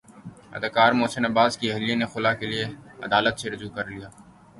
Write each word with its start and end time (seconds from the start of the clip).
اداکار 0.57 0.91
محسن 0.99 1.23
عباس 1.29 1.51
کی 1.59 1.65
اہلیہ 1.71 1.95
نے 2.01 2.05
خلع 2.13 2.33
کے 2.39 2.45
لیے 2.51 2.65
عدالت 3.05 3.35
سےرجوع 3.41 3.69
کر 3.75 3.85
لیا 3.93 4.07